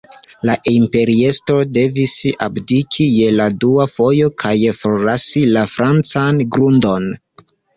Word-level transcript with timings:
La 0.49 0.53
imperiestro 0.69 1.57
devis 1.75 2.15
abdiki 2.47 3.07
je 3.19 3.29
la 3.41 3.47
dua 3.67 3.87
fojo 3.99 4.31
kaj 4.45 4.57
forlasi 4.81 5.45
la 5.55 5.69
francan 5.79 6.43
grundon. 6.57 7.11